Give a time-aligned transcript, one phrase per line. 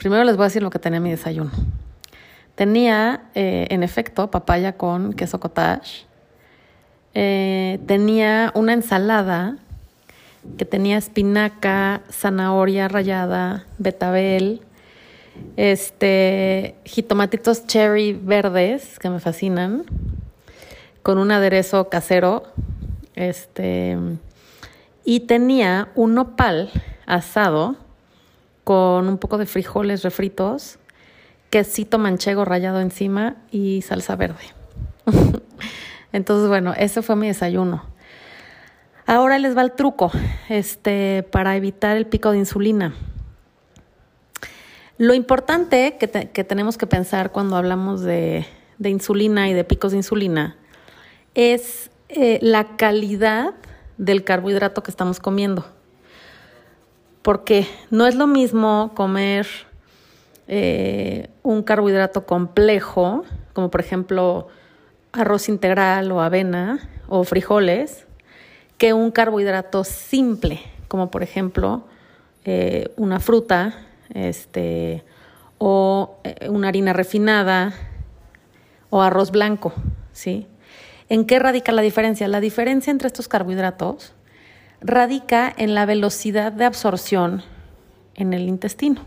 [0.00, 1.50] Primero les voy a decir lo que tenía mi desayuno.
[2.54, 6.06] Tenía, eh, en efecto, papaya con queso cottage.
[7.12, 9.58] Eh, tenía una ensalada
[10.56, 14.62] que tenía espinaca, zanahoria rallada, betabel,
[15.58, 19.84] este, jitomatitos cherry verdes que me fascinan,
[21.02, 22.44] con un aderezo casero,
[23.16, 23.98] este,
[25.04, 26.70] y tenía un nopal
[27.04, 27.76] asado
[28.64, 30.78] con un poco de frijoles refritos,
[31.50, 34.42] quesito manchego rallado encima y salsa verde.
[36.12, 37.84] Entonces, bueno, ese fue mi desayuno.
[39.06, 40.12] Ahora les va el truco,
[40.48, 42.94] este, para evitar el pico de insulina.
[44.98, 46.06] Lo importante que,
[46.44, 48.46] tenemos que pensar cuando hablamos de,
[48.84, 50.56] insulina y de picos de insulina
[51.34, 53.54] es eh, la calidad
[53.96, 55.64] del carbohidrato que estamos comiendo.
[57.22, 59.46] Porque no es lo mismo comer
[60.48, 64.48] eh, un carbohidrato complejo, como por ejemplo
[65.12, 68.06] arroz integral o avena o frijoles,
[68.78, 71.84] que un carbohidrato simple, como por ejemplo
[72.44, 73.74] eh, una fruta
[74.14, 75.04] este,
[75.58, 77.74] o eh, una harina refinada
[78.88, 79.72] o arroz blanco,
[80.12, 80.46] ¿sí?
[81.08, 82.26] ¿En qué radica la diferencia?
[82.28, 84.14] La diferencia entre estos carbohidratos
[84.80, 87.42] radica en la velocidad de absorción
[88.14, 89.02] en el intestino.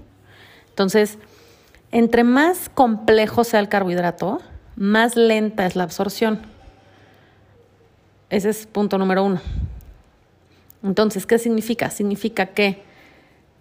[0.70, 1.18] Entonces,
[1.92, 4.42] entre más complejo sea el carbohidrato,
[4.76, 6.42] más lenta es la absorción.
[8.30, 9.42] Ese es punto número uno.
[10.84, 11.90] Entonces, ¿qué significa?
[11.90, 12.84] Significa que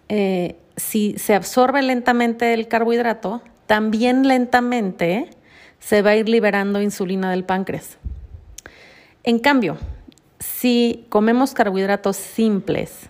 [0.09, 5.29] eh, si se absorbe lentamente el carbohidrato, también lentamente
[5.79, 7.97] se va a ir liberando insulina del páncreas.
[9.23, 9.77] En cambio,
[10.43, 13.09] si comemos carbohidratos simples,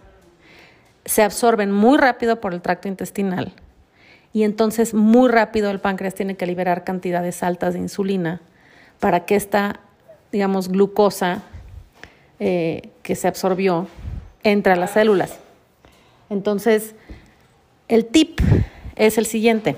[1.04, 3.54] se absorben muy rápido por el tracto intestinal
[4.32, 8.40] y entonces muy rápido el páncreas tiene que liberar cantidades altas de insulina
[9.00, 9.80] para que esta,
[10.32, 11.42] digamos, glucosa
[12.40, 13.88] eh, que se absorbió
[14.44, 15.40] entre las células.
[16.30, 16.96] Entonces,
[17.88, 18.40] el tip
[18.96, 19.76] es el siguiente.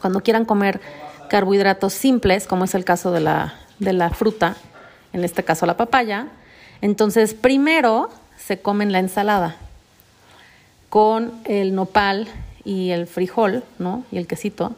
[0.00, 0.80] Cuando quieran comer
[1.28, 4.56] carbohidratos simples, como es el caso de la, de la fruta,
[5.12, 6.28] en este caso la papaya,
[6.80, 9.56] entonces primero se comen la ensalada
[10.88, 12.28] con el nopal
[12.64, 14.04] y el frijol, ¿no?
[14.10, 14.74] Y el quesito.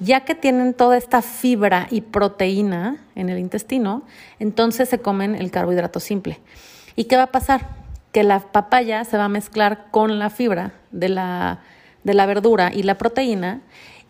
[0.00, 4.02] Ya que tienen toda esta fibra y proteína en el intestino,
[4.38, 6.38] entonces se comen el carbohidrato simple.
[6.94, 7.66] ¿Y qué va a pasar?
[8.12, 11.60] Que la papaya se va a mezclar con la fibra de la,
[12.04, 13.60] de la verdura y la proteína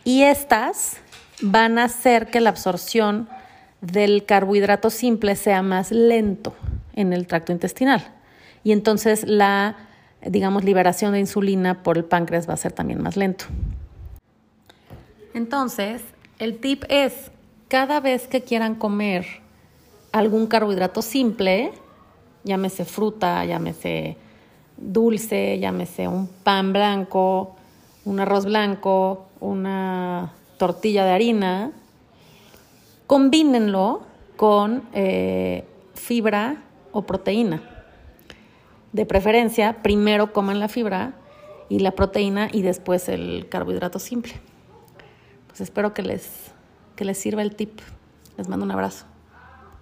[0.05, 0.99] y estas
[1.41, 3.29] van a hacer que la absorción
[3.81, 6.55] del carbohidrato simple sea más lento
[6.99, 8.03] en el tracto intestinal.
[8.65, 9.77] Y entonces la,
[10.27, 13.45] digamos, liberación de insulina por el páncreas va a ser también más lento.
[15.33, 16.03] Entonces,
[16.41, 17.31] el tip es,
[17.69, 19.27] cada vez que quieran comer
[20.11, 21.71] algún carbohidrato simple,
[22.43, 24.17] llámese fruta, llámese
[24.77, 27.55] dulce, llámese un pan blanco,
[28.05, 31.71] un arroz blanco, una tortilla de harina,
[33.07, 34.03] combínenlo
[34.37, 35.65] con eh,
[35.95, 37.63] fibra o proteína.
[38.93, 41.15] De preferencia, primero coman la fibra
[41.69, 44.35] y la proteína y después el carbohidrato simple.
[45.47, 46.53] Pues espero que les,
[46.97, 47.81] que les sirva el tip.
[48.37, 49.07] Les mando un abrazo.